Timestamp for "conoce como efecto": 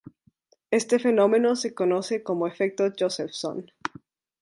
1.75-2.91